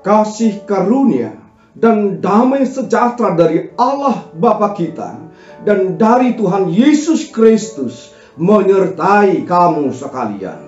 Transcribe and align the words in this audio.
kasih 0.00 0.64
karunia 0.64 1.36
dan 1.76 2.18
damai 2.18 2.64
sejahtera 2.66 3.36
dari 3.36 3.72
Allah 3.78 4.28
Bapa 4.34 4.72
kita 4.74 5.16
dan 5.64 6.00
dari 6.00 6.34
Tuhan 6.34 6.72
Yesus 6.72 7.28
Kristus 7.30 8.12
menyertai 8.40 9.44
kamu 9.44 9.92
sekalian. 9.92 10.60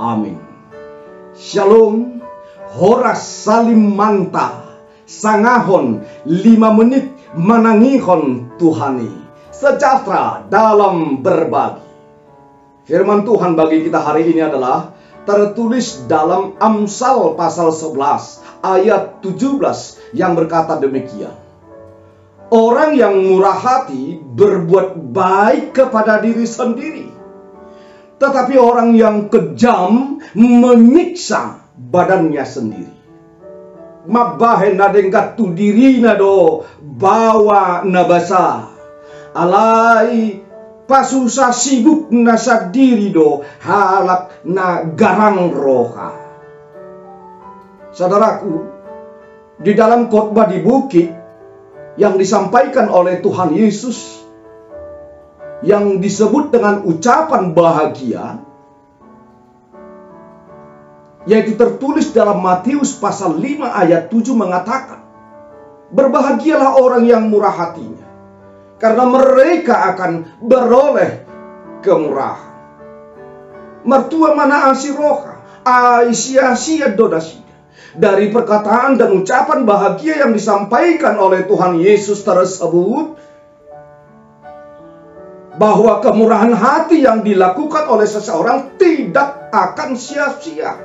Amin. 0.00 0.40
Shalom. 1.36 2.20
Horas 2.76 3.24
salim 3.24 3.96
manta. 3.96 4.64
Sangahon 5.06 6.02
lima 6.26 6.74
menit 6.74 7.08
manangihon 7.38 8.50
Tuhani. 8.58 9.08
Sejahtera 9.54 10.44
dalam 10.50 11.22
berbagi. 11.22 11.86
Firman 12.86 13.22
Tuhan 13.26 13.54
bagi 13.54 13.86
kita 13.86 14.02
hari 14.02 14.30
ini 14.30 14.44
adalah 14.44 14.95
tertulis 15.26 16.06
dalam 16.06 16.54
Amsal 16.62 17.34
pasal 17.34 17.74
11 17.74 18.62
ayat 18.62 19.20
17 19.20 20.14
yang 20.14 20.38
berkata 20.38 20.78
demikian. 20.78 21.34
Orang 22.46 22.94
yang 22.94 23.18
murah 23.26 23.58
hati 23.58 24.22
berbuat 24.22 25.10
baik 25.10 25.74
kepada 25.74 26.22
diri 26.22 26.46
sendiri. 26.46 27.10
Tetapi 28.16 28.54
orang 28.54 28.94
yang 28.94 29.26
kejam 29.26 30.22
menyiksa 30.38 31.58
badannya 31.74 32.44
sendiri. 32.46 32.94
Mabahe 34.06 34.78
nadengkat 34.78 35.34
tu 35.34 35.50
dirina 35.50 36.14
do 36.14 36.62
bawa 36.78 37.82
nabasa. 37.82 38.70
Alai 39.34 40.45
pasusa 40.86 41.50
sibuk 41.50 42.08
nasa 42.14 42.70
diri 42.70 43.10
do 43.10 43.42
halak 43.62 44.42
na 44.46 44.86
garang 44.94 45.50
roha. 45.50 46.10
Saudaraku, 47.90 48.54
di 49.60 49.72
dalam 49.74 50.06
khotbah 50.06 50.46
di 50.46 50.62
bukit 50.62 51.08
yang 51.98 52.14
disampaikan 52.20 52.86
oleh 52.92 53.18
Tuhan 53.24 53.56
Yesus 53.56 54.22
yang 55.64 55.98
disebut 55.98 56.52
dengan 56.52 56.84
ucapan 56.84 57.56
bahagia 57.56 58.24
yaitu 61.26 61.58
tertulis 61.58 62.12
dalam 62.14 62.38
Matius 62.38 62.94
pasal 62.94 63.40
5 63.40 63.66
ayat 63.66 64.12
7 64.12 64.30
mengatakan 64.36 65.02
berbahagialah 65.90 66.78
orang 66.78 67.08
yang 67.08 67.26
murah 67.26 67.50
hatinya 67.50 68.06
karena 68.76 69.04
mereka 69.08 69.96
akan 69.96 70.40
beroleh 70.44 71.24
kemurahan. 71.80 72.54
Mertua 73.86 74.34
mana 74.34 74.74
asiroha, 74.74 75.40
sia-sia 76.10 76.92
dodasi. 76.92 77.44
Dari 77.96 78.28
perkataan 78.28 79.00
dan 79.00 79.08
ucapan 79.16 79.64
bahagia 79.64 80.20
yang 80.20 80.36
disampaikan 80.36 81.16
oleh 81.16 81.48
Tuhan 81.48 81.80
Yesus 81.80 82.20
tersebut, 82.20 83.16
bahwa 85.56 86.04
kemurahan 86.04 86.52
hati 86.52 87.00
yang 87.00 87.24
dilakukan 87.24 87.88
oleh 87.88 88.04
seseorang 88.04 88.76
tidak 88.76 89.48
akan 89.48 89.96
sia-sia, 89.96 90.76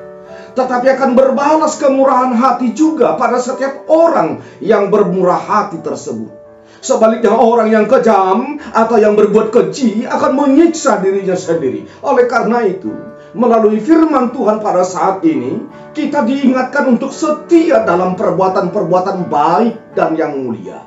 tetapi 0.56 0.88
akan 0.96 1.12
berbalas 1.12 1.76
kemurahan 1.76 2.32
hati 2.32 2.72
juga 2.72 3.20
pada 3.20 3.44
setiap 3.44 3.92
orang 3.92 4.40
yang 4.64 4.88
bermurah 4.88 5.40
hati 5.40 5.84
tersebut. 5.84 6.41
Sebaliknya 6.82 7.38
orang 7.38 7.70
yang 7.70 7.86
kejam 7.86 8.58
atau 8.74 8.98
yang 8.98 9.14
berbuat 9.14 9.54
keji 9.54 10.10
akan 10.10 10.34
menyiksa 10.34 10.98
dirinya 10.98 11.38
sendiri. 11.38 11.86
Oleh 12.02 12.26
karena 12.26 12.66
itu, 12.66 12.90
melalui 13.38 13.78
firman 13.78 14.34
Tuhan 14.34 14.58
pada 14.66 14.82
saat 14.82 15.22
ini, 15.22 15.62
kita 15.94 16.26
diingatkan 16.26 16.90
untuk 16.90 17.14
setia 17.14 17.86
dalam 17.86 18.18
perbuatan-perbuatan 18.18 19.30
baik 19.30 19.94
dan 19.94 20.18
yang 20.18 20.34
mulia. 20.42 20.82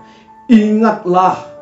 Ingatlah 0.50 1.54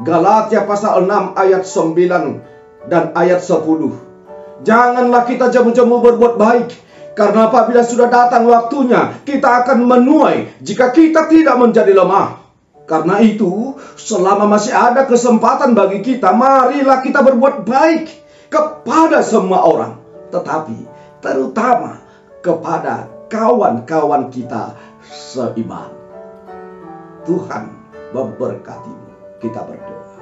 Galatia 0.00 0.64
pasal 0.64 1.04
6 1.04 1.36
ayat 1.36 1.68
9 1.68 2.88
dan 2.88 3.12
ayat 3.12 3.44
10. 3.44 4.64
Janganlah 4.64 5.28
kita 5.28 5.52
jamu-jamu 5.52 6.00
berbuat 6.00 6.40
baik, 6.40 6.68
karena 7.12 7.52
apabila 7.52 7.84
sudah 7.84 8.08
datang 8.08 8.48
waktunya, 8.48 9.20
kita 9.28 9.62
akan 9.62 9.84
menuai 9.84 10.64
jika 10.64 10.96
kita 10.96 11.28
tidak 11.28 11.60
menjadi 11.60 11.92
lemah. 11.92 12.47
Karena 12.88 13.20
itu, 13.20 13.76
selama 14.00 14.48
masih 14.48 14.72
ada 14.72 15.04
kesempatan 15.04 15.76
bagi 15.76 16.00
kita, 16.00 16.32
marilah 16.32 17.04
kita 17.04 17.20
berbuat 17.20 17.68
baik 17.68 18.08
kepada 18.48 19.20
semua 19.20 19.60
orang, 19.68 20.00
tetapi 20.32 20.88
terutama 21.20 22.00
kepada 22.40 23.12
kawan-kawan 23.28 24.32
kita 24.32 24.72
seiman. 25.04 25.92
Tuhan 27.28 27.68
memberkatimu. 28.16 29.36
Kita 29.38 29.60
berdoa. 29.68 30.18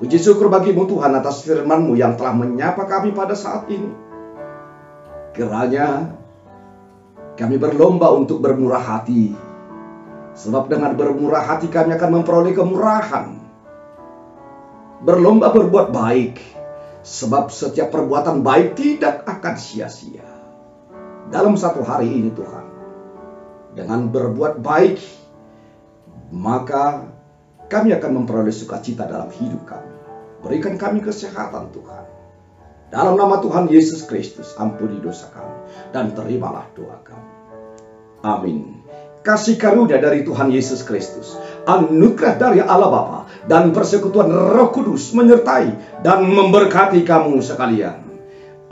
Puji 0.00 0.18
syukur 0.18 0.48
bagimu 0.48 0.88
Tuhan 0.88 1.12
atas 1.12 1.44
firman-Mu 1.44 1.94
yang 1.94 2.16
telah 2.16 2.32
menyapa 2.34 2.88
kami 2.88 3.12
pada 3.12 3.36
saat 3.36 3.68
ini. 3.68 3.92
Kiranya 5.36 6.10
kami 7.36 7.60
berlomba 7.60 8.10
untuk 8.16 8.42
bermurah 8.42 8.82
hati 8.82 9.47
Sebab 10.38 10.70
dengan 10.70 10.94
bermurah 10.94 11.42
hati 11.42 11.66
kami 11.66 11.98
akan 11.98 12.22
memperoleh 12.22 12.54
kemurahan. 12.54 13.34
Berlomba 15.02 15.50
berbuat 15.50 15.90
baik. 15.90 16.38
Sebab 17.02 17.50
setiap 17.50 17.90
perbuatan 17.90 18.46
baik 18.46 18.78
tidak 18.78 19.26
akan 19.26 19.54
sia-sia. 19.58 20.26
Dalam 21.34 21.58
satu 21.58 21.82
hari 21.82 22.06
ini 22.06 22.30
Tuhan. 22.30 22.66
Dengan 23.74 24.06
berbuat 24.06 24.62
baik. 24.62 25.02
Maka 26.30 27.10
kami 27.66 27.90
akan 27.98 28.22
memperoleh 28.22 28.54
sukacita 28.54 29.10
dalam 29.10 29.34
hidup 29.34 29.66
kami. 29.66 29.94
Berikan 30.46 30.78
kami 30.78 31.02
kesehatan 31.02 31.74
Tuhan. 31.74 32.04
Dalam 32.94 33.18
nama 33.18 33.42
Tuhan 33.42 33.66
Yesus 33.66 34.06
Kristus, 34.06 34.54
ampuni 34.54 35.02
dosa 35.02 35.26
kami. 35.34 35.66
Dan 35.90 36.14
terimalah 36.14 36.70
doa 36.78 36.96
kami. 37.02 37.30
Amin 38.22 38.77
kasih 39.28 39.60
karunia 39.60 40.00
dari 40.00 40.24
Tuhan 40.24 40.48
Yesus 40.48 40.80
Kristus, 40.80 41.36
anugerah 41.68 42.40
dari 42.40 42.64
Allah 42.64 42.88
Bapa, 42.88 43.20
dan 43.44 43.76
persekutuan 43.76 44.32
Roh 44.32 44.72
Kudus 44.72 45.12
menyertai 45.12 46.00
dan 46.00 46.24
memberkati 46.24 47.04
kamu 47.04 47.36
sekalian. 47.44 48.08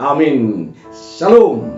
Amin. 0.01 0.73
Shalom. 0.89 1.76